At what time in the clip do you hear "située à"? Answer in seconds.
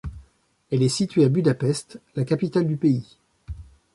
0.89-1.29